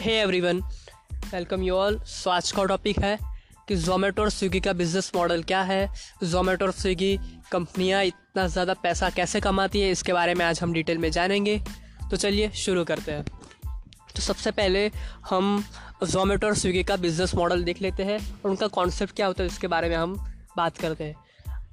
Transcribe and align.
Hey 0.00 0.12
everyone 0.20 0.60
welcome 1.32 1.62
you 1.62 1.74
all 1.74 1.98
so 2.00 2.30
आज 2.30 2.50
का 2.52 2.62
topic 2.64 2.98
है 2.98 3.18
कि 3.68 3.76
जोमेटो 3.76 4.22
और 4.22 4.30
स्विगी 4.30 4.60
का 4.60 4.72
बिज़नेस 4.72 5.10
मॉडल 5.16 5.42
क्या 5.42 5.60
है? 5.62 5.88
जोमेटो 6.24 6.64
और 6.64 6.72
स्विगी 6.72 7.18
कंपनियाँ 7.52 8.02
इतना 8.04 8.46
ज़्यादा 8.46 8.74
पैसा 8.74 9.10
कैसे 9.10 9.40
कमाती 9.40 9.80
है, 9.80 9.90
इसके 9.90 10.12
बारे 10.12 10.34
में 10.34 10.44
आज 10.46 10.60
हम 10.62 10.72
डिटेल 10.72 10.98
में 10.98 11.10
जानेंगे। 11.10 11.58
तो 12.10 12.16
चलिए 12.16 12.50
शुरू 12.56 12.84
करते 12.84 13.12
हैं। 13.12 13.24
तो 14.14 14.22
सबसे 14.22 14.50
पहले 14.50 14.90
हम 15.30 15.64
जोमेटो 16.04 16.46
और 16.46 16.54
स्विगी 16.54 16.82
का 16.82 16.96
बिज़नेस 16.96 17.34
मॉडल 17.34 17.64
देख 17.64 17.82
लेते 17.82 18.04
हैं 18.04 18.18
और 18.18 18.50
उनका 18.50 18.66
कॉन्सेप्ट 18.68 19.16
क्या 19.16 19.26
होता 19.26 19.42
है, 19.42 19.48
इसके 19.48 19.66
बारे 19.66 19.88
में 19.88 19.96
हम 19.96 20.16
बात 20.56 20.78
करते 20.78 21.04
हैं। 21.04 21.14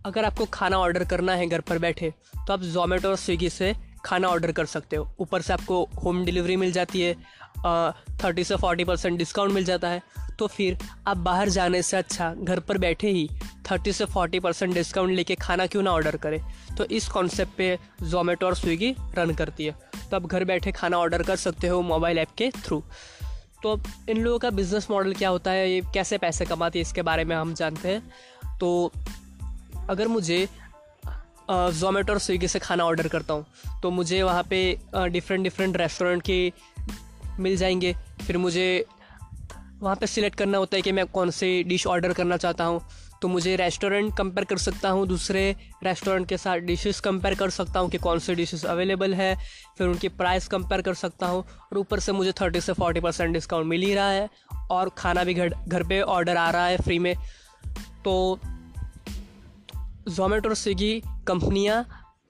अगर 0.05 0.25
आपको 0.25 0.45
खाना 0.53 0.77
ऑर्डर 0.79 1.03
करना 1.05 1.33
है 1.33 1.47
घर 1.47 1.61
पर 1.61 1.79
बैठे 1.79 2.13
तो 2.37 2.53
आप 2.53 2.61
जोमेटो 2.73 3.09
और 3.09 3.15
स्विगी 3.17 3.49
से 3.49 3.73
खाना 4.07 4.27
ऑर्डर 4.27 4.51
कर 4.51 4.65
सकते 4.65 4.95
हो। 4.95 5.09
ऊपर 5.19 5.41
से 5.41 5.53
आपको 5.53 5.83
होम 6.03 6.23
डिलीवरी 6.25 6.55
मिल 6.55 6.71
जाती 6.71 7.01
है 7.01 7.13
थर्टी 8.17 8.43
से 8.43 8.55
फोर्टी 8.55 8.83
परसेंट 8.83 9.17
डिस्काउंट 9.17 9.53
मिल 9.53 9.63
जाता 9.63 9.87
है। 9.87 10.01
तो 10.39 10.47
फिर 10.47 10.77
आप 11.07 11.17
बाहर 11.17 11.49
जाने 11.49 11.81
से 11.81 11.97
अच्छा 11.97 12.33
घर 12.33 12.59
पर 12.59 12.77
बैठे 12.77 13.09
ही 13.09 13.29
थर्टी 13.71 13.93
से 13.93 14.05
फोर्टी 14.05 14.39
परसेंट 14.39 14.73
डिस्काउंट 14.73 15.11
लेके 15.11 15.35
खाना 15.35 15.65
क्यों 15.67 15.83
ना 15.83 15.91
ऑर्डर 15.91 16.15
करें? 16.15 16.39
तो 16.77 16.85
इस 16.85 17.07
कॉन्सेप्ट 17.07 17.57
पे 17.57 17.77
जोमेटो 18.03 18.45
और 18.45 18.55
स्विगी 18.55 18.95
रन 19.17 19.33
करती 19.33 19.65
है। 19.65 19.75
तो 20.11 20.15
आप 20.15 20.25
घर 20.25 20.43
बैठे 20.45 20.71
खाना 20.71 20.97
ऑर्डर 20.97 21.23
कर 21.23 21.35
सकते 21.35 21.67
हो 21.67 21.81
मोबाइल 21.83 22.17
ऐप 22.17 22.31
के 22.37 22.49
थ्रू 22.55 22.83
तो 23.63 23.69
अब 23.69 23.85
इन 24.09 24.17
लोगों 24.17 24.39
का 24.39 24.49
बिज़नेस 24.49 24.87
मॉडल 24.91 25.13
क्या 25.13 25.29
होता 25.29 25.51
है? 25.51 25.69
ये 25.71 25.81
कैसे 25.93 26.17
पैसे 26.17 26.45
कमाती 26.45 26.79
है? 26.79 26.81
इसके 26.81 27.01
बारे 27.01 27.23
में 27.25 27.35
हम 27.35 27.53
जानते 27.53 27.89
हैं। 27.89 28.57
तो 28.59 28.91
अगर 29.89 30.07
मुझे 30.07 30.47
जोमेटो 31.51 32.13
और 32.13 32.19
स्विगी 32.19 32.47
से 32.47 32.59
खाना 32.59 32.83
ऑर्डर 32.83 33.07
करता 33.07 33.33
हूँ। 33.33 33.45
तो 33.83 33.91
मुझे 33.91 34.21
वहाँ 34.23 34.43
पे 34.43 34.77
डिफरेंट 34.95 35.43
डिफरेंट 35.43 35.77
रेस्टोरेंट 35.77 36.23
के 36.23 36.53
मिल 37.39 37.57
जाएँगे। 37.57 37.95
फिर 38.27 38.37
मुझे 38.37 38.85
वहाँ 39.81 39.95
पे 39.95 40.07
सिलेक्ट 40.07 40.37
करना 40.37 40.57
होता 40.57 40.75
है 40.75 40.81
कि 40.81 40.91
मैं 40.91 41.05
कौन 41.05 41.31
सी 41.31 41.63
डिश 41.63 41.87
ऑर्डर 41.87 42.13
करना 42.13 42.37
चाहता 42.37 42.63
हूँ। 42.63 42.81
तो 43.21 43.27
मुझे 43.27 43.55
रेस्टोरेंट 43.55 44.17
कंपेयर 44.17 44.45
कर 44.45 44.57
सकता 44.57 44.89
हूँ, 44.89 45.07
दूसरे 45.07 45.55
रेस्टोरेंट 45.83 46.27
के 46.29 46.37
साथ 46.37 46.57
डिशेस 46.57 46.99
कंपेयर 46.99 47.35
कर 47.35 47.49
सकता 47.49 47.79
हूँ 47.79 47.89
कि 47.89 47.97
कौन 47.97 48.19
से 48.19 48.35
डिशेस 48.35 48.65
अवेलेबल 48.65 49.13
है। 49.13 49.35
फिर 49.77 49.87
उनकी 49.87 50.07
प्राइस 50.09 50.47
कंपेयर 50.47 50.81
कर 50.81 50.93
सकता 50.93 51.27
हूँ 51.27 51.43
और 51.43 51.77
ऊपर 51.77 51.99
से 51.99 52.11
मुझे 52.11 52.31
थर्टी 52.31 52.61
से 52.61 52.73
फोर्टी 52.73 52.99
परसेंट 52.99 53.33
डिस्काउंट 53.33 53.65
मिल 53.65 53.81
ही 53.81 53.93
रहा 53.93 54.09
है 54.09 54.29
और 54.71 54.89
खाना 54.97 55.23
भी 55.23 55.33
घर 55.33 55.53
घर 55.67 55.83
पे 55.83 56.01
ऑर्डर 56.01 56.37
आ 56.37 56.49
रहा 56.49 56.65
है 56.65 56.77
फ्री 56.77 56.99
में। 56.99 57.15
तो 58.05 58.39
जोमेटो 60.07 60.49
और 60.49 60.55
स्विगी 60.55 61.01
कंपनियाँ 61.27 61.85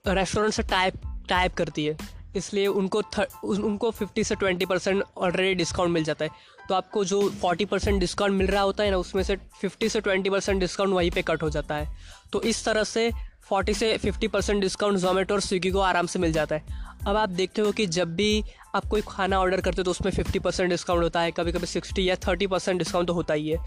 रेस्टोरेंट 0.06 0.54
से 0.54 0.62
टाइप 0.62 1.00
टाइप 1.28 1.54
करती 1.54 1.84
है। 1.86 1.96
इसलिए 2.36 2.66
उनको 2.66 3.02
उनको 3.44 3.90
फिफ्टी 3.90 4.24
से 4.24 4.34
ट्वेंटी 4.34 4.66
परसेंट 4.66 5.02
ऑलरेडी 5.18 5.54
डिस्काउंट 5.54 5.90
मिल 5.90 6.04
जाता 6.04 6.24
है। 6.24 6.30
तो 6.68 6.74
आपको 6.74 7.04
जो 7.04 7.28
फोर्टी 7.30 7.64
परसेंट 7.64 8.00
डिस्काउंट 8.00 8.34
मिल 8.34 8.46
रहा 8.46 8.62
होता 8.62 8.84
है 8.84 8.90
ना, 8.90 8.96
उसमें 8.96 9.22
से 9.22 9.36
फिफ्टी 9.60 9.88
से 9.88 10.00
ट्वेंटी 10.00 10.30
परसेंट 10.30 10.60
डिस्काउंट 10.60 10.94
वहीं 10.94 11.10
पे 11.10 11.22
कट 11.22 11.42
हो 11.42 11.50
जाता 11.50 11.74
है। 11.74 11.96
तो 12.32 12.42
इस 12.42 12.64
तरह 12.64 12.84
से 12.84 13.10
फोर्टी 13.48 13.74
से 13.74 13.96
फिफ्टी 13.98 14.28
परसेंट 14.28 14.60
डिस्काउंट 14.60 14.98
जोमेटो 14.98 15.34
और 15.34 15.40
स्विगी 15.40 15.70
को 15.70 15.80
आराम 15.80 16.06
से 16.06 16.18
मिल 16.18 16.32
जाता 16.32 16.54
है। 16.54 16.86
अब 17.06 17.16
आप 17.16 17.28
देखते 17.28 17.62
हो 17.62 17.70
कि 17.72 17.86
जब 17.86 18.14
भी 18.14 18.42
आप 18.74 18.86
कोई 18.86 19.02
खाना 19.08 19.38
ऑर्डर 19.40 19.60
करते 19.60 19.76
हो 19.78 19.84
तो 19.84 19.90
उसमें 19.90 20.10
फिफ्टी 20.12 20.38
परसेंट 20.38 20.70
डिस्काउंट 20.70 21.02
होता 21.02 21.20
है 21.20 21.30
कभी 21.30 21.52
कभी 21.52 21.66
सिक्सटी 21.66 22.08
या 22.08 22.16
थर्टी 22.26 22.46
परसेंट 22.46 22.78
डिस्काउंट 22.78 23.08
तो 23.08 23.14
होता 23.14 23.34
ही 23.34 23.48
है। 23.48 23.58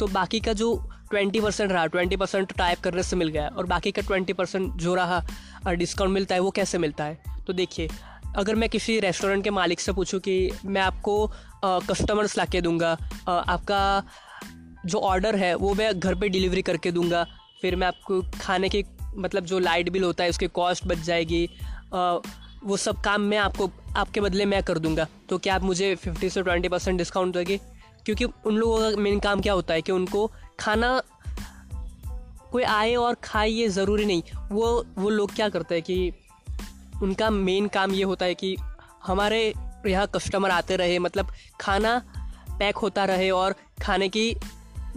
तो 0.00 0.06
बाकी 0.06 0.40
का 0.40 0.52
जो 0.52 0.74
ट्वेंटी 1.10 1.40
परसेंट 1.40 1.72
रहा 1.72 1.86
ट्वेंटी 1.86 2.16
परसेंट 2.16 2.52
टाइप 2.52 2.80
करने 2.80 3.02
से 3.02 3.16
मिल 3.16 3.28
गया 3.28 3.48
और 3.48 3.66
बाकी 3.66 3.90
का 3.90 4.02
ट्वेंटी 4.02 4.32
परसेंट 4.32 4.72
जो 4.74 4.94
रहा 4.94 5.22
डिस्काउंट 5.68 6.12
मिलता 6.12 6.34
है 6.34 6.40
वो 6.40 6.50
कैसे 6.50 6.78
मिलता 6.78 7.04
है? 7.04 7.18
तो 7.46 7.52
देखिए, 7.52 7.88
अगर 8.36 8.54
मैं 8.54 8.68
किसी 8.68 8.98
रेस्टोरेंट 9.00 9.44
के 9.44 9.50
मालिक 9.50 9.80
से 9.80 9.92
पूछूँ 9.92 10.20
कि 10.20 10.50
मैं 10.64 10.82
आपको 10.82 11.26
कस्टमर्स 11.64 12.36
ला 12.38 12.44
के 12.44 12.60
दूँगा 12.60 12.96
आपका 13.28 14.02
जो 14.86 14.98
ऑर्डर 15.00 15.36
है 15.36 15.54
वो 15.54 15.74
मैं 15.74 15.98
घर 16.00 16.14
पे 16.14 16.28
डिलीवरी 16.28 16.62
करके 16.62 16.92
दूँगा, 16.92 17.26
फिर 17.62 17.76
मैं 17.76 17.86
आपको 17.86 18.22
खाने 18.40 18.68
की 18.68 18.84
मतलब 19.18 19.44
जो 19.44 19.58
लाइट 19.58 19.88
बिल 19.88 20.04
होता 20.04 20.24
है 20.24 20.30
उसकी 20.30 20.46
कॉस्ट 20.46 20.86
बच 20.86 20.98
जाएगी। 20.98 21.50
आ, 21.94 22.18
वो 22.64 22.76
सब 22.76 23.00
काम 23.00 23.20
मैं 23.20 23.38
आपको 23.38 23.70
आपके 23.96 24.20
बदले 24.20 24.44
मैं 24.44 24.62
कर 24.62 24.78
दूँगा। 24.78 25.06
तो 25.28 25.38
क्या 25.38 25.54
आप 25.54 25.62
मुझे 25.62 25.94
फिफ्टी 25.94 26.30
से 26.30 26.42
ट्वेंटी 26.42 26.68
परसेंट 26.68 26.98
डिस्काउंट 26.98 27.34
दोगे? 27.34 27.60
क्योंकि 28.04 28.24
उन 28.24 28.56
लोगों 28.56 28.90
का 28.90 28.96
मेन 28.96 29.20
काम 29.20 29.40
क्या 29.40 29.52
होता 29.52 29.74
है 29.74 29.82
कि 29.82 29.92
उनको 29.92 30.30
खाना 30.60 31.02
कोई 32.52 32.62
आए 32.62 32.94
और 32.94 33.14
खाए 33.14 33.48
ये 33.48 33.68
ज़रूरी 33.68 34.04
नहीं। 34.04 34.22
वो 34.52 34.86
वो 34.98 35.08
लोग 35.08 35.34
क्या 35.34 35.48
करते 35.48 35.74
हैं 35.74 35.84
कि 35.84 36.12
उनका 37.02 37.30
मेन 37.30 37.68
काम 37.68 37.92
ये 37.92 38.02
होता 38.02 38.26
है 38.26 38.34
कि 38.34 38.56
हमारे 39.06 39.54
यहाँ 39.86 40.06
कस्टमर 40.06 40.50
आते 40.50 40.76
रहे 40.76 40.98
मतलब 40.98 41.28
खाना 41.60 41.98
पैक 42.58 42.76
होता 42.76 43.04
रहे 43.04 43.30
और 43.30 43.54
खाने 43.82 44.08
की 44.08 44.36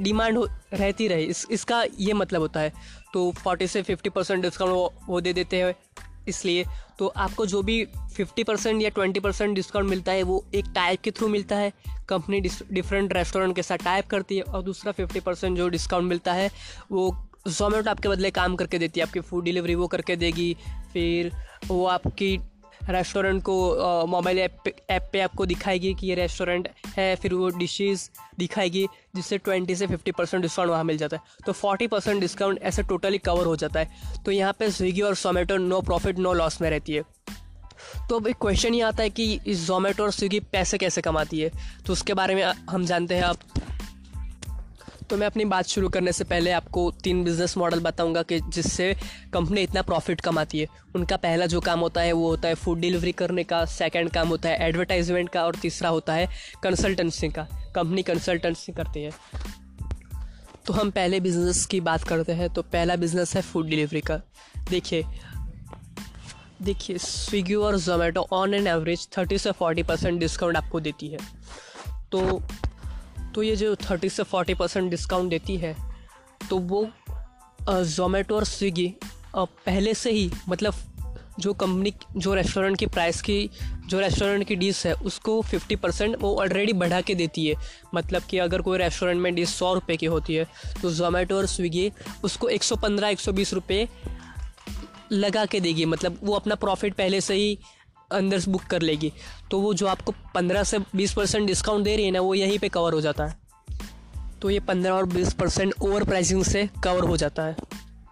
डिमांड 0.01 0.37
रहती 0.73 1.07
रहे। 1.07 1.23
इस, 1.23 1.45
इसका 1.51 1.83
ये 1.99 2.13
मतलब 2.13 2.41
होता 2.41 2.59
है। 2.59 2.73
तो 3.13 3.31
फोर्टी 3.31 3.67
से 3.67 3.81
फिफ्टी 3.81 4.09
परसेंट 4.09 4.41
डिस्काउंट 4.41 4.73
वो 4.73 4.93
वो 5.07 5.21
दे 5.21 5.33
देते 5.33 5.61
हैं 5.61 5.75
इसलिए। 6.27 6.65
तो 6.99 7.07
आपको 7.07 7.45
जो 7.45 7.61
भी 7.61 7.85
फिफ्टी 8.15 8.43
परसेंट 8.43 8.81
या 8.81 8.89
ट्वेंटी 8.89 9.19
परसेंट 9.19 9.55
डिस्काउंट 9.55 9.89
मिलता 9.89 10.11
है, 10.11 10.23
वो 10.23 10.45
एक 10.55 10.65
टाइप 10.75 11.01
के 11.01 11.11
थ्रू 11.11 11.27
मिलता 11.27 11.55
है। 11.55 11.71
कंपनी 12.09 12.41
डिफरेंट 12.71 13.13
रेस्टोरेंट 13.13 13.55
के 13.55 13.63
साथ 13.63 13.77
टाइप 13.77 14.07
करती 14.07 14.37
है 14.37 14.41
और 14.43 14.63
दूसरा 14.63 14.91
फिफ्टी 14.91 15.19
परसेंट 15.19 15.57
जो 15.57 15.67
डिस्काउंट 15.69 16.09
मिलता 16.09 16.33
है, 16.33 16.51
वो 16.91 17.27
जोमेटो 17.47 17.89
आपके 17.91 18.09
बदले 18.09 18.31
काम 18.31 18.55
करके 18.55 18.79
देती 18.79 18.99
है। 18.99 19.05
आपकी 19.05 19.19
फ़ूड 19.19 19.43
डिलीवरी 19.43 19.75
वो 19.75 19.87
करके 19.87 20.15
देगी, 20.15 20.55
फिर 20.93 21.31
वो 21.67 21.85
आपकी 21.85 22.37
रेस्टोरेंट 22.89 23.41
को 23.43 24.05
मोबाइल 24.07 24.39
ऐप 24.39 24.67
ऐप 24.89 25.09
पे 25.13 25.19
आपको 25.21 25.45
दिखाएगी 25.45 25.93
कि 25.93 26.07
ये 26.07 26.15
रेस्टोरेंट 26.15 26.69
है, 26.97 27.15
फिर 27.15 27.33
वो 27.33 27.49
डिशेस 27.49 28.09
दिखाएगी, 28.39 28.85
जिससे 29.15 29.37
ट्वेंटी 29.37 29.75
से 29.75 29.87
फिफ्टी 29.87 30.11
परसेंट 30.11 30.41
डिस्काउंट 30.41 30.71
वहाँ 30.71 30.83
मिल 30.83 30.97
जाता 30.97 31.17
है। 31.17 31.23
तो 31.45 31.51
फोर्टी 31.51 31.87
परसेंट 31.87 32.19
डिस्काउंट 32.21 32.61
ऐसे 32.61 32.83
टोटली 32.83 33.17
कवर 33.17 33.45
हो 33.45 33.55
जाता 33.55 33.79
है। 33.79 34.23
तो 34.25 34.31
यहाँ 34.31 34.53
पे 34.59 34.69
स्विगी 34.71 35.01
और 35.01 35.15
Zomato 35.15 35.57
no 35.57 35.81
profit, 35.81 36.19
no 36.19 36.33
loss 36.33 36.61
में 36.61 36.69
रहती 36.69 36.93
है। 36.93 37.03
तो 38.09 38.19
अब 38.19 38.27
एक 38.27 38.35
क्वेश्चन 38.41 38.73
ये 38.73 38.81
आता 38.81 39.03
है 39.03 39.09
कि 39.09 39.39
जोमेटो 39.47 40.03
और 40.03 40.11
स्विगी 40.11 40.39
पैसे 40.51 40.77
कैसे 40.77 41.01
कमाती 41.01 41.39
है? 41.39 41.51
तो 41.85 41.93
उसके 41.93 42.13
बारे 42.13 42.35
में 42.35 42.43
हम 42.43 42.85
जानते 42.85 43.15
हैं 43.15 43.23
आप। 43.23 43.37
तो 45.11 45.17
मैं 45.17 45.27
अपनी 45.27 45.45
बात 45.45 45.65
शुरू 45.65 45.89
करने 45.89 46.11
से 46.11 46.23
पहले 46.23 46.51
आपको 46.51 46.91
तीन 47.03 47.23
बिज़नेस 47.23 47.57
मॉडल 47.57 47.79
बताऊँगा 47.79 48.21
कि 48.23 48.39
जिससे 48.39 48.95
कंपनी 49.33 49.61
इतना 49.61 49.81
प्रॉफिट 49.81 50.21
कमाती 50.21 50.59
है। 50.59 50.67
उनका 50.95 51.17
पहला 51.17 51.45
जो 51.45 51.61
काम 51.61 51.79
होता 51.79 52.01
है, 52.01 52.11
वो 52.11 52.27
होता 52.27 52.47
है 52.47 52.55
फ़ूड 52.55 52.79
डिलीवरी 52.79 53.11
करने 53.11 53.43
का 53.43 53.65
सेकंड 53.65 54.09
काम 54.09 54.27
होता 54.27 54.49
है 54.49 54.57
एडवर्टाइजमेंट 54.61 55.29
का 55.29 55.45
और 55.45 55.55
तीसरा 55.55 55.89
होता 55.89 56.13
है 56.13 56.27
कंसल्टेंसी 56.63 57.29
का। 57.29 57.47
कंपनी 57.75 58.03
कंसल्टेंसी 58.03 58.71
करती 58.71 59.03
है। 59.03 59.11
तो 60.65 60.73
हम 60.73 60.91
पहले 60.91 61.19
बिज़नेस 61.19 61.65
की 61.65 61.81
बात 61.81 62.03
करते 62.03 62.31
हैं। 62.31 62.53
तो 62.53 62.61
पहला 62.61 62.95
बिज़नेस 62.95 63.35
है 63.35 63.41
फ़ूड 63.41 63.67
डिलीवरी 63.67 64.01
का। 64.01 64.21
देखिए 64.69 65.05
देखिए 66.61 66.97
स्विगी 66.97 67.53
और 67.53 67.79
Zomato 67.79 68.27
on 68.31 68.53
an 68.53 68.67
average 68.67 69.07
thirty 69.17 69.37
से 69.37 69.51
फोर्टी 69.51 69.83
परसेंट 69.83 70.19
डिस्काउंट 70.19 70.57
आपको 70.57 70.79
देती 70.79 71.07
है। 71.07 71.17
तो 72.11 72.43
तो 73.35 73.43
ये 73.43 73.55
जो 73.55 73.75
थर्टी 73.83 74.09
से 74.09 74.23
फोर्टी 74.23 74.53
परसेंट 74.53 74.89
डिस्काउंट 74.89 75.29
देती 75.29 75.57
है 75.57 75.75
तो 76.49 76.57
वो 76.57 76.87
जोमेटो 77.61 78.35
और 78.35 78.45
स्विगी 78.45 78.93
पहले 79.35 79.93
से 79.93 80.11
ही 80.11 80.31
मतलब 80.49 80.73
जो 81.39 81.53
कंपनी 81.53 81.93
जो 82.17 82.33
रेस्टोरेंट 82.33 82.77
की 82.77 82.85
प्राइस 82.85 83.21
की, 83.21 83.49
जो 83.87 83.99
रेस्टोरेंट 83.99 84.43
की 84.47 84.55
डिश 84.55 84.85
है, 84.85 84.93
उसको 84.95 85.41
फिफ्टी 85.41 85.75
परसेंट 85.75 86.15
वो 86.21 86.35
ऑलरेडी 86.41 86.73
बढ़ा 86.73 86.99
के 87.01 87.15
देती 87.15 87.45
है। 87.47 87.55
मतलब 87.95 88.23
कि 88.29 88.37
अगर 88.37 88.61
कोई 88.61 88.77
रेस्टोरेंट 88.77 89.21
में 89.21 89.33
डिश 89.35 89.49
सौ 89.49 89.73
रुपये 89.73 89.97
की 89.97 90.05
होती 90.05 90.35
है 90.35 90.45
तो 90.81 90.91
जोमेटो 90.91 91.37
और 91.37 91.45
स्विगी 91.45 91.91
उसको 92.23 92.49
एक 92.49 92.63
सौ 92.63 92.75
पंद्रह, 92.75 93.07
एक 93.07 93.19
सौ 93.19 93.31
बीस 93.31 93.53
रुपये 93.53 93.87
लगा 95.11 95.45
के 95.45 95.59
देगी। 95.59 95.85
मतलब 95.85 96.19
वो 96.23 96.33
अपना 96.33 96.55
प्रॉफिट 96.55 96.93
पहले 96.93 97.21
से 97.21 97.33
ही 97.33 97.57
अंदर 98.11 98.39
से 98.39 98.51
बुक 98.51 98.63
कर 98.63 98.81
लेगी। 98.81 99.11
तो 99.51 99.59
वो 99.59 99.73
जो 99.73 99.87
आपको 99.87 100.13
पंद्रह 100.35 100.63
से 100.63 100.79
बीस 100.79 101.13
परसेंट 101.13 101.47
डिस्काउंट 101.47 101.83
दे 101.83 101.95
रही 101.95 102.05
है 102.05 102.11
ना, 102.11 102.21
वो 102.21 102.33
यहीं 102.35 102.59
पे 102.59 102.69
कवर 102.69 102.93
हो 102.93 103.01
जाता 103.01 103.25
है। 103.25 103.39
तो 104.41 104.49
ये 104.49 104.59
पंद्रह 104.59 104.91
और 104.91 105.05
बीस 105.05 105.33
परसेंट 105.33 105.73
ओवर 105.81 106.03
प्राइसिंग 106.03 106.43
से 106.43 106.69
कवर 106.83 107.03
हो 107.03 107.17
जाता 107.17 107.43
है। 107.43 107.55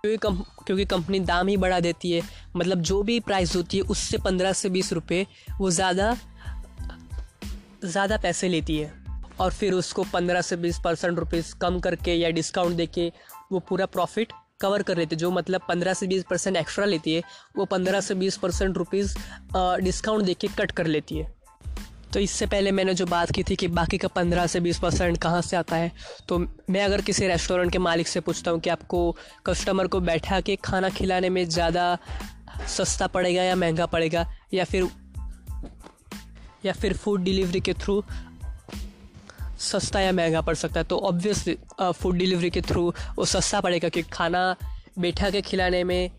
क्योंकि 0.01 0.17
कम, 0.17 0.35
क्योंकि 0.65 0.85
कंपनी 0.85 1.19
दाम 1.19 1.47
ही 1.47 1.57
बढ़ा 1.57 1.79
देती 1.79 2.11
है। 2.11 2.21
मतलब 2.55 2.81
जो 2.81 3.01
भी 3.03 3.19
प्राइस 3.19 3.55
होती 3.55 3.77
है, 3.77 3.83
उससे 3.83 4.17
पंद्रह 4.17 4.53
से 4.53 4.69
बीस 4.69 4.93
रुपये 4.93 5.25
वो 5.59 5.71
ज़्यादा 5.71 6.17
ज़्यादा 7.85 8.17
पैसे 8.17 8.47
लेती 8.47 8.77
है। 8.77 8.93
और 9.39 9.51
फिर 9.51 9.73
उसको 9.73 10.03
पंद्रह 10.03 10.41
से 10.41 10.55
बीस 10.55 10.79
परसेंट 10.83 11.19
रुपीज़ 11.19 11.55
कम 11.55 11.79
करके 11.79 12.13
या 12.13 12.29
डिस्काउंट 12.29 12.75
दे 12.75 12.85
के 12.85 13.11
वो 13.51 13.59
पूरा 13.59 13.85
प्रॉफिट 13.85 14.33
कवर 14.61 14.81
कर 14.83 14.97
लेती 14.97 15.15
जो 15.15 15.31
मतलब 15.31 15.61
पंद्रह 15.67 15.93
से 15.93 16.07
बीस 16.07 16.23
परसेंट 16.29 16.57
एक्स्ट्रा 16.57 16.85
लेती 16.85 17.13
है, 17.13 17.21
वो 17.57 17.65
पंद्रह 17.67 18.01
से 18.01 18.15
बीस 18.15 18.37
परसेंट 18.37 18.77
रुपीज़ 18.77 19.15
डिस्काउंट 19.55 20.23
दे 20.23 20.33
के 20.33 20.47
कट 20.57 20.71
कर 20.71 20.87
लेती 20.87 21.17
है। 21.17 21.37
तो 22.13 22.19
इससे 22.19 22.45
पहले 22.45 22.71
मैंने 22.71 22.93
जो 22.93 23.05
बात 23.05 23.31
की 23.31 23.43
थी 23.43 23.55
कि 23.55 23.67
बाकी 23.69 23.97
का 23.97 24.07
पंद्रह 24.07 24.47
से 24.47 24.59
बीस 24.59 24.79
परसेंट 24.79 25.17
कहाँ 25.17 25.41
से 25.41 25.57
आता 25.57 25.75
है 25.75 25.91
तो 26.29 26.37
मैं 26.69 26.83
अगर 26.83 27.01
किसी 27.01 27.27
रेस्टोरेंट 27.27 27.71
के 27.71 27.77
मालिक 27.79 28.07
से 28.07 28.19
पूछता 28.19 28.51
हूँ 28.51 28.59
कि 28.59 28.69
आपको 28.69 29.15
कस्टमर 29.45 29.87
को 29.87 29.99
बैठा 30.01 30.39
के 30.41 30.55
खाना 30.55 30.89
खिलाने 30.89 31.29
में 31.29 31.43
ज़्यादा 31.49 31.97
सस्ता 32.67 33.07
पड़ेगा 33.07 33.43
या 33.43 33.55
महँगा 33.55 33.85
पड़ेगा, 33.85 34.25
या 34.53 34.63
फिर 34.63 34.87
या 36.65 36.73
फिर 36.73 36.93
फ़ूड 36.93 37.21
डिलीवरी 37.23 37.59
के 37.59 37.73
थ्रू 37.73 38.03
सस्ता 39.59 39.99
या 39.99 40.11
महँगा 40.11 40.41
पड़ 40.41 40.55
सकता 40.55 40.79
है 40.79 40.83
तो 40.83 40.97
ऑब्वियसली 40.99 41.57
फ़ूड 41.81 42.17
डिलीवरी 42.17 42.49
के 42.49 42.61
थ्रू 42.61 42.87
वो 43.17 43.25
सस्ता 43.25 43.61
पड़ेगा, 43.61 43.89
क्योंकि 43.89 44.09
खाना 44.11 44.55
बैठा 44.99 45.29
के 45.29 45.41
खिलाने 45.41 45.83
में 45.83 46.11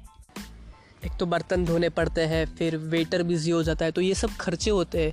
एक 1.07 1.13
तो 1.21 1.27
बर्तन 1.27 1.65
धोने 1.65 1.89
पड़ते 1.91 2.21
हैं, 2.23 2.45
फिर 2.57 2.77
वेटर 2.77 3.23
बिज़ी 3.23 3.51
हो 3.51 3.63
जाता 3.63 3.85
है 3.85 3.93
तो 3.93 4.01
ये 4.01 4.15
सब 4.15 4.37
खर्चे 4.41 4.71
होते 4.71 5.05
हैं, 5.05 5.13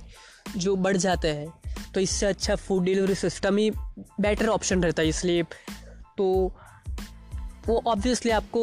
जो 0.56 0.76
बढ़ 0.76 0.96
जाते 0.96 1.28
हैं। 1.28 1.52
तो 1.94 2.00
इससे 2.00 2.26
अच्छा 2.26 2.56
फ़ूड 2.56 2.84
डिलीवरी 2.84 3.14
सिस्टम 3.14 3.56
ही 3.56 3.70
बेटर 4.20 4.48
ऑप्शन 4.48 4.82
रहता 4.82 5.02
है, 5.02 5.08
इसलिए 5.08 5.42
तो 6.18 6.26
वो 7.66 7.82
ऑब्वियसली 7.86 8.30
आपको 8.30 8.62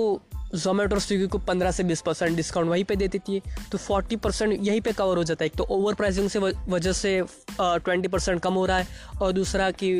जोमेटो 0.55 0.95
और 0.95 1.01
स्विगी 1.01 1.27
को 1.27 1.37
पंद्रह 1.39 1.71
से 1.71 1.83
बीस 1.83 2.01
परसेंट 2.01 2.35
डिस्काउंट 2.35 2.69
वहीं 2.69 2.83
पे 2.83 2.95
दे 2.95 3.07
देती 3.07 3.35
है। 3.35 3.69
तो 3.71 3.77
फोर्टी 3.77 4.15
परसेंट 4.15 4.57
यहीं 4.59 4.81
पे 4.81 4.91
कवर 4.93 5.17
हो 5.17 5.23
जाता 5.23 5.43
है। 5.43 5.47
एक 5.47 5.55
तो 5.57 5.63
ओवर 5.69 5.93
प्राइसिंग 5.93 6.29
से 6.29 6.39
वजह 6.39 6.91
से 6.93 7.21
ट्वेंटी 7.59 8.07
परसेंट 8.07 8.41
कम 8.41 8.53
हो 8.53 8.65
रहा 8.65 8.77
है 8.77 8.87
और 9.21 9.31
दूसरा 9.31 9.69
कि 9.73 9.91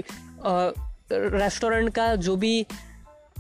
रेस्टोरेंट 0.44 1.94
का 1.96 2.16
जो 2.18 2.36
भी 2.36 2.66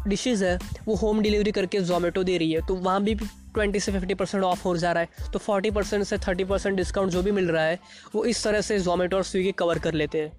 डिशेज़ 0.07 0.43
है, 0.45 0.57
वो 0.85 0.95
होम 0.95 1.21
डिलीवरी 1.21 1.51
करके 1.51 1.79
जोमेटो 1.81 2.23
दे 2.23 2.37
रही 2.37 2.51
है। 2.51 2.65
तो 2.67 2.75
वहाँ 2.75 3.03
भी 3.03 3.15
ट्वेंटी 3.15 3.79
से 3.79 3.91
फिफ्टी 3.91 4.13
परसेंट 4.13 4.43
ऑफ़ 4.43 4.63
हो 4.63 4.75
जा 4.77 4.91
रहा 4.91 5.03
है। 5.03 5.31
तो 5.33 5.39
फोर्टी 5.39 5.71
परसेंट 5.71 6.03
से 6.03 6.17
थर्टी 6.17 6.43
परसेंट 6.43 6.75
डिस्काउंट 6.77 7.11
जो 7.11 7.21
भी 7.23 7.31
मिल 7.31 7.49
रहा 7.49 7.63
है, 7.63 7.79
वो 8.15 8.25
इस 8.25 8.43
तरह 8.43 8.61
से 8.61 8.79
जोमेटो 8.79 9.17
और 9.17 9.23
स्विगी 9.23 9.51
कवर 9.51 9.79
कर 9.79 9.93
लेते 9.93 10.21
हैं। 10.21 10.31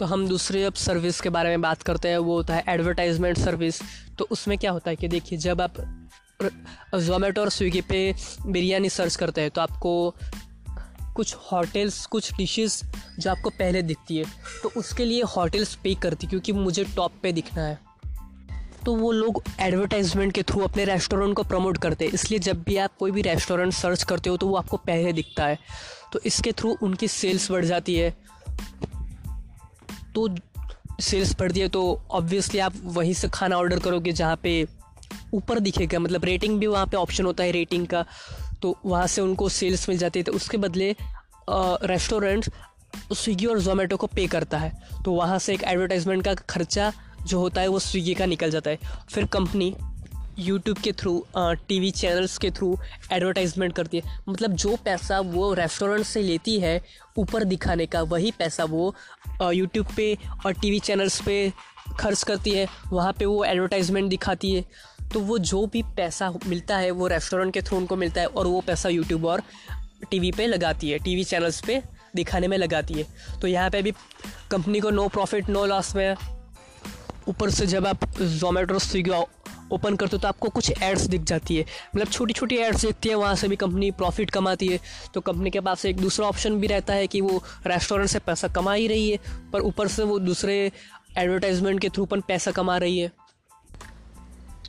तो 0.00 0.06
हम 0.06 0.26
दूसरे 0.28 0.62
अब 0.64 0.74
सर्विस 0.74 1.20
के 1.20 1.28
बारे 1.28 1.48
में 1.48 1.60
बात 1.60 1.82
करते 1.82 2.08
हैं, 2.08 2.18
वो 2.18 2.34
होता 2.34 2.54
है 2.54 2.64
एडवर्टाइजमेंट 2.68 3.38
सर्विस 3.38 3.80
तो 4.18 4.26
उसमें 4.30 4.56
क्या 4.58 4.70
होता 4.70 4.90
है 4.90 4.96
कि 4.96 5.08
देखिए, 5.08 5.38
जब 5.38 5.60
आप 5.60 5.74
जोमेटो 6.96 7.40
और 7.40 7.50
स्विगी 7.50 7.80
पे 7.80 8.14
बिरयानी 8.46 8.88
सर्च 8.90 9.16
करते 9.16 9.40
हैं 9.40 9.50
तो 9.50 9.60
आपको 9.60 10.14
कुछ 11.16 11.34
होटल्स 11.42 12.04
कुछ 12.06 12.32
डिशेस 12.34 12.80
जो 13.18 13.30
आपको 13.30 13.50
पहले 13.50 13.82
दिखती 13.82 14.16
है 14.16 14.24
तो 14.62 14.72
उसके 14.76 15.04
लिए 15.04 15.22
होटल्स 15.36 15.74
पे 15.74 15.94
करती 15.94 16.26
क्योंकि 16.26 16.52
मुझे 16.52 16.84
टॉप 16.96 17.12
पे 17.22 17.32
दिखना 17.32 17.62
है। 17.62 17.78
तो 18.86 18.94
वो 18.96 19.12
लोग 19.12 19.42
एडवर्टाइजमेंट 19.60 20.32
के 20.32 20.42
थ्रू 20.42 20.60
अपने 20.60 20.84
रेस्टोरेंट 20.84 21.34
को 21.36 21.42
प्रमोट 21.42 21.78
करते 21.78 22.04
हैं। 22.04 22.12
इसलिए 22.12 22.38
जब 22.40 22.62
भी 22.62 22.76
आप 22.78 22.96
कोई 22.98 23.10
भी 23.10 23.22
रेस्टोरेंट 23.22 23.72
सर्च 23.72 24.02
करते 24.02 24.30
हो 24.30 24.36
तो 24.36 24.48
वो 24.48 24.56
आपको 24.56 24.76
पहले 24.76 25.12
दिखता 25.12 25.46
है। 25.46 25.58
तो 26.12 26.20
इसके 26.26 26.52
थ्रू 26.52 26.76
उनकी 26.82 27.08
सेल्स 27.10 27.50
बढ़ 27.50 27.64
जाती 27.64 27.94
है। 27.94 28.14
तो 30.28 31.02
सेल्स 31.02 31.34
बढ़ 31.40 31.52
है 31.52 31.68
तो 31.68 32.00
ऑब्वियसली 32.10 32.60
आप 32.60 32.74
वहीं 32.84 33.12
से 33.14 33.28
खाना 33.28 33.56
ऑर्डर 33.56 33.78
करोगे 33.78 34.12
जहाँ 34.12 34.36
पे 34.36 34.66
ऊपर 35.34 35.58
दिखेगा। 35.60 35.98
मतलब 35.98 36.24
रेटिंग 36.24 36.58
भी 36.60 36.66
वहाँ 36.66 36.86
पे 36.86 36.96
ऑप्शन 36.96 37.24
होता 37.24 37.44
है 37.44 37.50
रेटिंग 37.50 37.86
का 37.86 38.04
तो 38.62 38.76
वहाँ 38.86 39.06
से 39.06 39.20
उनको 39.20 39.48
सेल्स 39.48 39.88
मिल 39.88 39.98
जाती 39.98 40.18
है। 40.18 40.24
तो 40.24 40.32
उसके 40.32 40.56
बदले 40.56 40.94
रेस्टोरेंट 41.50 42.50
स्विगी 43.12 43.46
और 43.46 43.60
जोमेटो 43.60 43.96
को 43.96 44.06
पे 44.06 44.26
करता 44.26 44.58
है। 44.58 44.72
तो 45.04 45.12
वहाँ 45.12 45.38
से 45.38 45.54
एक 45.54 45.62
एडवर्टाइजमेंट 45.64 46.24
का 46.24 46.34
खर्चा 46.34 46.92
जो 47.26 47.40
होता 47.40 47.60
है, 47.60 47.68
वो 47.68 47.78
स्विगी 47.78 48.14
का 48.14 48.26
निकल 48.26 48.50
जाता 48.50 48.70
है। 48.70 48.78
फिर 49.10 49.26
कंपनी 49.26 49.74
यूट्यूब 50.40 50.78
के 50.78 50.92
थ्रू 50.92 51.12
टीवी 51.36 51.90
चैनल्स 51.90 52.36
के 52.38 52.50
थ्रू 52.50 52.76
एडवर्टाइजमेंट 53.12 53.74
करती 53.74 53.96
है। 53.96 54.18
मतलब 54.28 54.52
जो 54.54 54.76
पैसा 54.84 55.18
वो 55.20 55.52
रेस्टोरेंट 55.54 56.04
से 56.06 56.22
लेती 56.22 56.58
है 56.60 56.80
ऊपर 57.18 57.44
दिखाने 57.44 57.86
का, 57.86 58.02
वही 58.02 58.30
पैसा 58.38 58.64
वो 58.64 58.94
यूट्यूब 59.42 59.86
पे 59.96 60.16
और 60.46 60.52
टीवी 60.52 60.78
चैनल्स 60.80 61.20
पे 61.22 61.52
खर्च 62.00 62.22
करती 62.22 62.50
है। 62.50 62.66
वहाँ 62.88 63.12
पे 63.12 63.24
वो 63.24 63.44
एडवर्टाइजमेंट 63.44 64.08
दिखाती 64.10 64.52
है। 64.52 64.64
तो 65.12 65.20
वो 65.20 65.38
जो 65.40 65.66
भी 65.66 65.82
पैसा 65.96 66.32
मिलता 66.46 66.76
है, 66.76 66.90
वो 66.90 67.06
रेस्टोरेंट 67.06 67.52
के 67.54 67.62
थ्रू 67.62 67.76
उनको 67.76 67.96
मिलता 67.96 68.20
है 68.20 68.26
और 68.26 68.46
वो 68.46 68.60
पैसा 68.60 68.88
यूट्यूब 68.88 69.24
और 69.26 69.42
टीवी 70.10 70.30
पे 70.32 70.46
लगाती 70.46 70.90
है 70.90 70.98
टीवी 70.98 71.24
चैनल्स 71.24 71.60
पे 71.60 71.82
दिखाने 72.16 72.48
में 72.48 72.56
लगाती 72.58 72.94
है। 72.94 73.06
तो 73.40 73.46
यहाँ 73.48 73.70
पे 73.70 73.82
भी 73.82 73.92
कंपनी 74.50 74.80
को 74.80 74.90
नो 74.90 75.08
प्रॉफिट 75.08 75.48
नो 75.48 75.64
लॉस 75.66 75.94
में 75.96 76.16
ऊपर 77.28 77.50
से 77.50 77.66
जब 77.66 77.86
आप 77.86 78.04
जोमेटो 78.18 78.78
स्विगी 78.78 79.10
ओपन 79.72 79.96
करते 79.96 80.16
हो 80.16 80.20
तो 80.20 80.28
आपको 80.28 80.48
कुछ 80.48 80.82
एड्स 80.82 81.02
दिख 81.02 81.22
जाती 81.22 81.56
है। 81.56 81.64
मतलब 81.96 82.08
छोटी 82.08 82.32
छोटी 82.32 82.56
एड्स 82.56 82.84
दिखती 82.86 83.08
है, 83.08 83.14
वहाँ 83.14 83.34
से 83.34 83.48
भी 83.48 83.56
कंपनी 83.56 83.90
प्रॉफिट 83.90 84.30
कमाती 84.30 84.66
है। 84.66 84.80
तो 85.14 85.20
कंपनी 85.20 85.50
के 85.50 85.60
पास 85.60 85.84
एक 85.84 85.96
दूसरा 85.96 86.26
ऑप्शन 86.26 86.60
भी 86.60 86.66
रहता 86.66 86.94
है 86.94 87.06
कि 87.06 87.20
वो 87.20 87.42
रेस्टोरेंट 87.66 88.10
से 88.10 88.18
पैसा 88.18 88.48
कमा 88.48 88.74
ही 88.74 88.86
रही 88.86 89.10
है, 89.10 89.18
पर 89.52 89.60
ऊपर 89.60 89.88
से 89.88 90.02
वो 90.02 90.18
दूसरे 90.18 90.72
एडवर्टाइजमेंट 91.18 91.80
के 91.80 91.88
थ्रू 91.88 92.04
पर 92.06 92.20
पैसा 92.20 92.50
कमा 92.50 92.76
रही 92.76 92.98
है। 92.98 93.10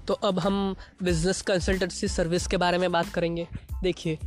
तो 0.08 0.14
अब 0.14 0.40
हम 0.40 0.76
बिज़नेस 1.04 1.42
कंसल्टेंसी 1.42 2.08
सर्विस 2.08 2.48
के 2.48 2.58
बारे 2.58 2.78
में 2.78 2.92
बात 2.92 3.10
करेंगे। 3.10 3.48
देखिए, 3.84 4.18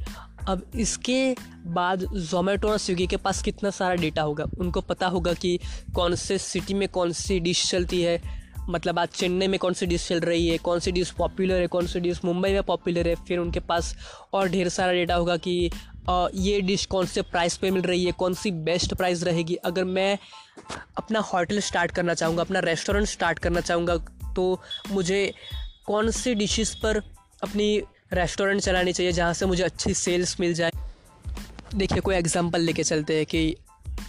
अब 0.48 0.62
इसके 0.74 1.34
बाद 1.66 2.04
जोमेटो 2.04 2.68
और 2.68 2.78
स्विगी 2.78 3.06
के 3.06 3.16
पास 3.16 3.42
कितना 3.42 3.70
सारा 3.70 3.94
डेटा 3.94 4.22
होगा? 4.22 4.44
उनको 4.58 4.80
पता 4.80 5.06
होगा 5.06 5.32
कि 5.32 5.58
कौन 5.94 6.14
से 6.14 6.38
सिटी 6.38 6.74
में 6.74 6.88
कौन 6.88 7.12
सी 7.12 7.38
डिश 7.40 7.70
चलती 7.70 8.02
है 8.02 8.43
मतलब 8.68 8.98
आज 8.98 9.08
चेन्नई 9.08 9.46
में 9.46 9.58
कौन 9.60 9.72
सी 9.72 9.86
डिश 9.86 10.06
चल 10.08 10.20
रही 10.20 10.48
है, 10.48 10.58
कौन 10.58 10.80
सी 10.80 10.92
डिश 10.92 11.10
पॉपुलर 11.10 11.60
है, 11.60 11.66
कौन 11.66 11.86
सी 11.86 12.00
डिश 12.00 12.20
मुंबई 12.24 12.52
में 12.52 12.62
पॉपुलर 12.62 13.08
है, 13.08 13.14
फिर 13.28 13.38
उनके 13.38 13.60
पास 13.62 13.94
और 14.32 14.48
ढेर 14.48 14.68
सारा 14.68 14.92
डेटा 14.92 15.14
होगा 15.14 15.36
कि 15.38 15.70
ये 16.08 16.60
डिश 16.60 16.84
कौन 16.86 17.06
से 17.06 17.22
प्राइस 17.22 17.56
पे 17.56 17.70
मिल 17.70 17.82
रही 17.82 18.04
है, 18.04 18.12
कौन 18.12 18.34
सी 18.34 18.50
बेस्ट 18.50 18.94
प्राइस 18.94 19.22
रहेगी। 19.24 19.54
अगर 19.64 19.84
मैं 19.84 20.18
अपना 20.98 21.20
होटल 21.22 21.60
स्टार्ट 21.60 21.90
करना 21.90 22.14
चाहूँगा, 22.14 22.42
अपना 22.42 22.60
रेस्टोरेंट 22.60 23.06
स्टार्ट 23.08 23.38
करना 23.38 23.60
चाहूँगा 23.60 23.96
तो 24.36 24.60
मुझे 24.90 25.32
कौन 25.86 26.10
सी 26.10 26.34
डिशेस 26.34 26.74
पर 26.82 26.96
अपनी 27.42 27.82
रेस्टोरेंट 28.12 28.60
चलानी 28.60 28.92
चाहिए 28.92 29.12
जहाँ 29.12 29.32
से 29.34 29.46
मुझे 29.46 29.62
अच्छी 29.62 29.94
सेल्स 29.94 30.36
मिल 30.40 30.54
जाए। 30.54 30.70
देखिए, 31.74 32.00
कोई 32.00 32.14
एग्जांपल 32.14 32.60
लेके 32.60 32.82
चलते 32.84 33.16
हैं 33.16 33.26
कि 33.26 33.54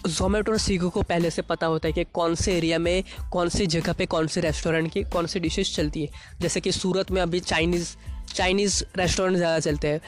जोमेटो 0.08 0.52
और 0.52 0.58
स्विगी 0.58 0.88
को 0.90 1.02
पहले 1.02 1.30
से 1.30 1.42
पता 1.44 1.66
होता 1.66 1.88
है 1.88 1.92
कि 1.92 2.04
कौन 2.14 2.34
से 2.34 2.56
एरिया 2.56 2.78
में, 2.78 3.02
कौन 3.32 3.48
सी 3.48 3.66
जगह 3.68 3.92
पे, 3.92 4.06
कौन 4.06 4.26
से 4.26 4.40
रेस्टोरेंट 4.40 4.92
की, 4.92 5.02
कौन 5.04 5.26
सी 5.26 5.40
डिशेस 5.40 5.74
चलती 5.76 6.02
है। 6.02 6.08
जैसे 6.40 6.60
कि 6.60 6.72
सूरत 6.72 7.10
में 7.10 7.22
अभी 7.22 7.40
चाइनीज़ 7.42 7.96
चाइनीज़ 8.26 8.82
रेस्टोरेंट 8.96 9.36
ज़्यादा 9.36 9.58
चलते 9.60 9.88
हैं। 9.88 10.00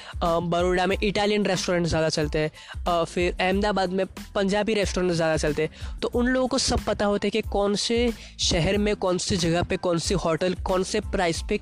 बड़ोड़ा 0.50 0.87
में 0.87 0.97
इटालियन 1.03 1.45
रेस्टोरेंट 1.47 1.87
ज़्यादा 1.87 2.09
चलते 2.09 2.39
हैं। 2.39 3.05
फिर 3.05 3.37
अहमदाबाद 3.41 3.93
में 3.93 4.05
पंजाबी 4.35 4.75
रेस्टोरेंट 4.75 5.12
ज़्यादा 5.12 5.37
चलते 5.37 5.62
हैं। 5.62 5.99
तो 6.00 6.09
उन 6.09 6.27
लोगों 6.27 6.49
को 6.49 6.59
सब 6.59 6.85
पता 6.85 7.06
होता 7.06 7.27
है 7.27 7.31
कि 7.31 7.41
कौन 7.43 7.75
से 7.77 8.12
शहर 8.41 8.79
में, 8.79 8.95
कौन 8.97 9.19
सी 9.19 9.37
जगह 9.37 9.62
पे, 9.62 9.77
कौन 9.79 9.99
सी 9.99 10.15
होटल 10.17 10.55
कौन 10.62 10.83
से 10.83 11.00
प्राइस 11.03 11.43
पे 11.49 11.61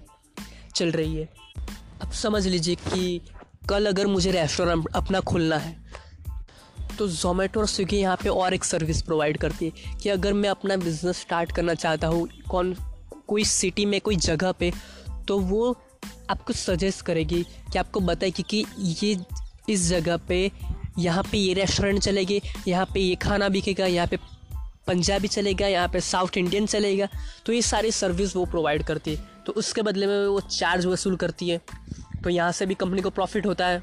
चल 0.75 0.91
रही 0.91 1.17
है। 1.17 1.29
अब 2.03 2.12
समझ 2.15 2.47
लीजिए 2.47 2.75
कि 2.75 3.21
कल 3.69 3.87
अगर 3.87 4.06
मुझे 4.06 4.31
रेस्टोरेंट 4.31 4.87
अपना 4.95 5.21
खोलना 5.23 5.57
है 5.57 5.76
तो 6.99 7.09
जोमेटो 7.09 7.61
और 7.61 7.67
स्विगी 7.67 7.97
यहाँ 7.97 8.17
पे 8.17 8.29
और 8.29 8.55
एक 8.55 8.65
सर्विस 8.65 9.03
प्रोवाइड 9.03 9.38
करती 9.38 9.67
है 9.67 9.97
कि 10.03 10.09
अगर 10.09 10.33
मैं 10.33 10.49
अपना 10.49 10.76
बिज़नेस 10.76 11.21
स्टार्ट 11.21 11.53
करना 11.53 11.75
चाहता 11.75 12.07
हूँ 12.07 12.29
कौन 12.50 12.75
कोई 13.29 13.45
सिटी 13.45 13.87
में 13.87 14.00
कोई 14.00 14.17
जगह 14.17 14.53
पे 14.53 14.73
तो 15.29 15.38
वो 15.38 15.76
आपको 16.31 16.53
सजेस्ट 16.53 17.05
करेगी 17.07 17.43
कि 17.73 17.79
आपको 17.79 18.00
बताए 18.00 18.31
कि, 18.31 18.43
कि 18.43 18.65
ये 18.81 19.17
इस 19.69 19.88
जगह 19.88 20.17
पे 20.17 20.50
यहाँ 20.99 21.23
पे 21.23 21.38
ये 21.38 21.53
रेस्टोरेंट 21.55 22.00
चलेगी 22.03 22.41
यहाँ 22.69 22.87
पे 22.95 23.00
ये 23.00 23.15
खाना 23.15 23.49
बिकेगा 23.49 23.87
यहाँ 23.87 24.07
पे 24.07 24.19
पंजाबी 24.87 25.29
चलेगा 25.29 25.67
यहाँ 25.67 25.88
पे 25.88 26.00
साउथ 26.00 26.37
इंडियन 26.37 26.67
चलेगा। 26.67 27.09
तो 27.47 27.53
ये 27.53 27.62
सारी 27.62 27.91
सर्विस 27.91 28.37
वो 28.37 28.45
प्रोवाइड 28.45 28.83
करती 28.83 29.15
है। 29.15 29.25
तो 29.47 29.53
उसके 29.53 29.83
बदले 29.83 30.07
में 30.07 30.26
वो 30.26 30.41
चार्ज 30.41 30.87
वसूल 30.87 31.17
करती 31.17 31.49
है। 31.49 31.61
तो 32.25 32.31
यहाँ 32.31 32.53
से 32.53 32.67
भी 32.67 32.75
कंपनी 32.75 33.03
को 33.03 33.11
प्रॉफिट 33.11 33.47
होता 33.47 33.67
है। 33.67 33.83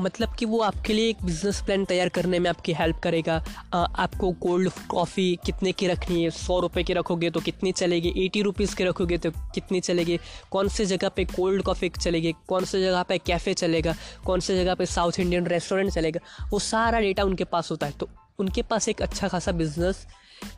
मतलब 0.00 0.34
कि 0.38 0.46
वो 0.46 0.58
आपके 0.62 0.92
लिए 0.92 1.08
एक 1.08 1.22
बिज़नेस 1.24 1.60
प्लान 1.62 1.84
तैयार 1.84 2.08
करने 2.08 2.38
में 2.38 2.48
आपकी 2.50 2.72
हेल्प 2.72 2.98
करेगा। 3.02 3.34
आपको 3.74 4.30
कोल्ड 4.42 4.70
कॉफ़ी 4.90 5.24
कितने 5.46 5.72
की 5.72 5.86
रखनी 5.86 6.22
है? 6.24 6.30
सौ 6.30 6.58
रुपये 6.60 6.84
की 6.84 6.92
रखोगे 6.92 7.30
तो 7.30 7.40
कितनी 7.40 7.72
चलेगी? 7.72 8.12
एटी 8.24 8.42
रुपीज़ 8.42 8.74
की 8.76 8.84
रखोगे 8.84 9.18
तो 9.18 9.30
कितनी 9.54 9.80
चलेगी? 9.80 10.18
कौन 10.50 10.68
से 10.68 10.86
जगह 10.86 11.08
पे 11.08 11.24
कोल्ड 11.24 11.62
कॉफ़ी 11.62 11.88
चलेगी? 12.00 12.34
कौन 12.48 12.64
से 12.64 12.82
जगह 12.82 13.02
पे 13.02 13.18
कैफ़े 13.18 13.54
चलेगा? 13.54 13.94
कौन 14.26 14.40
से 14.40 14.56
जगह 14.56 14.74
पे 14.74 14.86
साउथ 14.86 15.20
इंडियन 15.20 15.46
रेस्टोरेंट 15.46 15.92
चलेगा? 15.92 16.20
वो 16.50 16.58
सारा 16.58 17.00
डेटा 17.00 17.24
उनके 17.24 17.44
पास 17.44 17.70
होता 17.70 17.86
है। 17.86 17.92
तो 17.92 18.08
उनके 18.38 18.62
पास 18.62 18.88
एक 18.88 19.02
अच्छा 19.02 19.28
खासा 19.28 19.52
बिज़नेस 19.52 20.06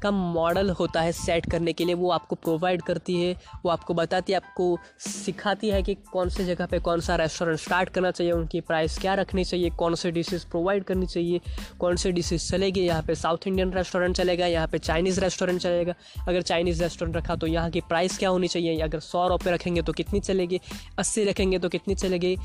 का 0.02 0.10
मॉडल 0.10 0.70
होता 0.70 1.00
है 1.00 1.12
सेट 1.14 1.50
करने 1.50 1.72
के 1.72 1.84
लिए, 1.84 1.94
वो 1.94 2.10
आपको 2.10 2.36
प्रोवाइड 2.36 2.82
करती 2.82 3.14
है, 3.14 3.34
वो 3.64 3.70
आपको 3.70 3.94
बताती 3.94 4.32
है, 4.32 4.38
आपको 4.38 4.78
सिखाती 5.00 5.70
है 5.70 5.82
कि 5.82 5.94
कौन 6.12 6.28
से 6.28 6.44
जगह 6.44 6.66
पे 6.66 6.78
कौन 6.80 7.00
सा 7.00 7.16
रेस्टोरेंट 7.16 7.58
स्टार्ट 7.60 7.88
करना 7.88 8.10
चाहिए, 8.10 8.32
उनकी 8.32 8.60
प्राइस 8.62 8.98
क्या 8.98 9.14
रखनी 9.14 9.44
चाहिए, 9.44 9.70
कौन 9.70 9.94
से 9.94 10.10
डिशेज़ 10.10 10.46
प्रोवाइड 10.50 10.84
करनी 10.84 11.06
चाहिए, 11.06 11.40
कौन 11.80 11.96
से 11.96 12.12
डिशेज़ 12.12 12.50
चलेगी, 12.50 12.80
यहाँ 12.80 13.02
पे 13.02 13.14
साउथ 13.14 13.46
इंडियन 13.46 13.72
रेस्टोरेंट 13.72 14.16
चलेगा, 14.16 14.46
यहाँ 14.46 14.68
पे 14.68 14.78
चाइनीज़ 14.80 15.20
रेस्टोरेंट 15.20 15.60
चलेगा। 15.60 15.94
अगर 16.28 16.42
चाइनीज़ 16.42 16.82
रेस्टोरेंट 16.82 17.16
रखा 17.16 17.36
तो 17.36 17.46
यहाँ 17.46 17.70
की 17.70 17.80
प्राइस 17.82 18.18
क्या 18.18 18.28
होनी 18.28 18.48
चाहिए, 18.48 18.78
अगर 18.80 19.00
सौ 19.00 19.26
रुपये 19.28 19.52
रखेंगे 19.54 19.82
तो 19.82 19.92
कितनी 19.92 20.20
चलेगी, 20.20 20.60
अस्सी 20.98 21.24
रखेंगे 21.24 21.58
तो 21.58 21.68
कितनी 21.68 21.94
चलेगी। 21.94 22.36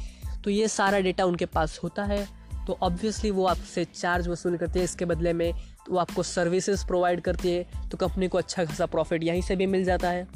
तो 0.43 0.49
ये 0.49 0.67
सारा 0.67 0.99
डेटा 0.99 1.25
उनके 1.25 1.45
पास 1.45 1.79
होता 1.83 2.03
है। 2.03 2.27
तो 2.67 2.77
ऑब्वियसली 2.83 3.29
वो 3.31 3.45
आपसे 3.45 3.83
चार्ज 3.85 4.27
वसूल 4.27 4.57
करते 4.57 4.79
हैं, 4.79 4.83
इसके 4.83 5.05
बदले 5.05 5.33
में 5.33 5.53
वो 5.89 5.97
आपको 5.97 6.23
सर्विसेज़ 6.23 6.85
प्रोवाइड 6.85 7.21
करती 7.21 7.51
है 7.51 7.89
तो 7.89 7.97
कंपनी 7.97 8.27
को 8.27 8.37
अच्छा 8.37 8.65
खासा 8.65 8.85
प्रॉफिट 8.85 9.23
यहीं 9.23 9.41
से 9.41 9.55
भी 9.55 9.65
मिल 9.65 9.83
जाता 9.83 10.09
है। 10.09 10.27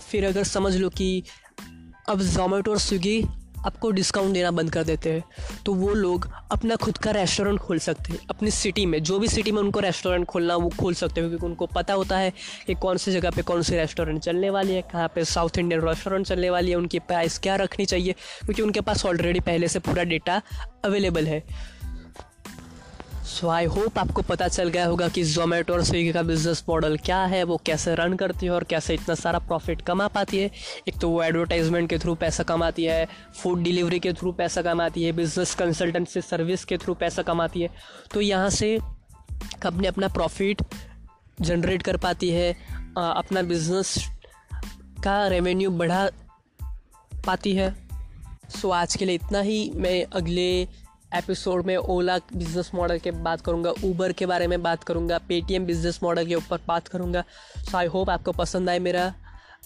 फिर 0.00 0.26
अगर 0.26 0.44
समझ 0.44 0.76
लो 0.76 0.88
कि 0.88 1.22
अब 2.08 2.20
जोमेटो 2.22 2.70
और 2.70 2.78
स्विगी 2.78 3.22
आपको 3.66 3.90
डिस्काउंट 3.90 4.34
देना 4.34 4.50
बंद 4.50 4.70
कर 4.70 4.84
देते 4.84 5.12
हैं 5.12 5.22
तो 5.64 5.72
वो 5.74 5.94
लोग 5.94 6.28
अपना 6.52 6.76
खुद 6.76 6.98
का 6.98 7.10
रेस्टोरेंट 7.10 7.58
खोल 7.58 7.78
सकते 7.78 8.12
हैं। 8.12 8.18
अपनी 8.30 8.50
सिटी 8.50 8.84
में, 8.86 9.02
जो 9.02 9.18
भी 9.18 9.28
सिटी 9.28 9.52
में 9.52 9.60
उनको 9.62 9.80
रेस्टोरेंट 9.80 10.26
खोलना 10.26 10.56
वो 10.56 10.68
खोल 10.70 10.94
सकते 10.94 11.20
हैं, 11.20 11.30
क्योंकि 11.30 11.46
उनको 11.46 11.66
पता 11.66 11.94
होता 11.94 12.18
है 12.18 12.32
कि 12.66 12.74
कौन 12.74 12.96
सी 12.96 13.12
जगह 13.12 13.30
पे 13.30 13.42
कौन 13.42 13.62
सी 13.62 13.76
रेस्टोरेंट 13.76 14.20
चलने 14.20 14.50
वाली 14.50 14.74
है, 14.74 14.82
कहाँ 14.82 15.08
पे 15.14 15.24
साउथ 15.24 15.58
इंडियन 15.58 15.82
रेस्टोरेंट 15.82 16.26
चलने 16.26 16.50
वाली 16.50 16.70
है, 16.70 16.76
उनकी 16.76 16.98
प्राइस 16.98 17.38
क्या 17.38 17.56
रखनी 17.56 17.84
चाहिए, 17.84 18.12
क्योंकि 18.44 18.62
उनके 18.62 18.80
पास 18.80 19.04
ऑलरेडी 19.06 19.40
पहले 19.40 19.68
से 19.68 19.78
पूरा 19.78 20.04
डेटा 20.04 20.40
अवेलेबल 20.84 21.26
है। 21.26 21.42
सो 23.26 23.48
आई 23.48 23.64
होप 23.66 23.98
आपको 23.98 24.22
पता 24.22 24.46
चल 24.48 24.68
गया 24.68 24.84
होगा 24.86 25.08
कि 25.08 25.22
जोमेटो 25.24 25.72
और 25.72 25.82
स्विगी 25.84 26.12
का 26.12 26.22
बिज़नेस 26.22 26.62
मॉडल 26.68 26.96
क्या 27.04 27.18
है 27.24 27.42
वो 27.44 27.56
कैसे 27.66 27.94
रन 27.94 28.14
करती 28.16 28.46
है 28.46 28.52
और 28.52 28.64
कैसे 28.64 28.94
इतना 28.94 29.14
सारा 29.14 29.38
प्रॉफिट 29.38 29.80
कमा 29.82 30.06
पाती 30.08 30.38
है। 30.38 30.50
एक 30.88 30.98
तो 31.00 31.10
वो 31.10 31.22
एडवर्टाइजमेंट 31.22 31.88
के 31.90 31.98
थ्रू 31.98 32.14
पैसा 32.14 32.42
कमाती 32.42 32.84
है 32.84 33.06
फ़ूड 33.34 33.62
डिलीवरी 33.62 33.98
के 33.98 34.12
थ्रू 34.12 34.32
पैसा 34.32 34.62
कमाती 34.62 35.04
है 35.04 35.12
बिज़नेस 35.12 35.54
कंसल्टेंसी 35.54 36.20
सर्विस 36.20 36.64
के 36.64 36.78
थ्रू 36.78 36.94
पैसा 36.94 37.22
कमाती 37.22 37.62
है। 37.62 37.70
तो 38.14 38.20
यहाँ 38.20 38.50
से 38.50 38.78
कंपनी 39.62 39.86
अपना 39.86 40.08
प्रॉफिट 40.08 40.62
जनरेट 41.40 41.82
कर 41.82 41.96
पाती 41.96 42.30
है 42.30 42.52
अपना 42.96 43.42
बिज़नेस 43.42 43.96
का 45.04 45.26
रेवेन्यू 45.28 45.70
बढ़ा 45.72 46.08
पाती 47.26 47.54
है। 47.56 47.70
सो 48.50 48.68
so, 48.68 48.74
आज 48.74 48.96
के 48.96 49.04
लिए 49.04 49.14
इतना 49.14 49.40
ही। 49.40 49.70
मैं 49.74 50.04
अगले 50.14 50.68
एपिसोड 51.16 51.64
में 51.66 51.76
ओला 51.76 52.16
बिज़नेस 52.32 52.70
मॉडल 52.74 52.98
के 52.98 53.10
बात 53.10 53.40
करूँगा 53.40 53.72
ऊबर 53.84 54.12
के 54.12 54.26
बारे 54.26 54.46
में 54.46 54.62
बात 54.62 54.84
करूँगा 54.84 55.18
पेटीएम 55.28 55.66
बिज़नेस 55.66 56.00
मॉडल 56.02 56.26
के 56.26 56.34
ऊपर 56.34 56.60
बात 56.68 56.88
करूँगा। 56.88 57.22
सो 57.58 57.76
आई 57.78 57.86
होप 57.86 58.10
आपको 58.10 58.32
पसंद 58.32 58.70
आए 58.70 58.78
मेरा 58.78 59.12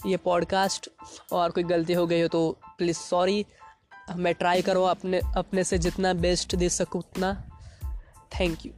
ये 0.05 0.17
पॉडकास्ट 0.17 0.89
और 1.31 1.51
कोई 1.51 1.63
गलती 1.63 1.93
हो 1.93 2.05
गई 2.07 2.21
हो 2.21 2.27
तो 2.27 2.49
प्लीज़ 2.77 2.97
सॉरी 2.97 3.45
मैं 4.15 4.33
ट्राई 4.33 4.61
करूँ 4.61 4.89
अपने 4.89 5.19
अपने 5.37 5.63
से 5.63 5.77
जितना 5.77 6.13
बेस्ट 6.13 6.55
दे 6.55 6.69
सकूँ 6.69 6.99
उतना। 6.99 7.33
Thank 8.39 8.65
you 8.65 8.71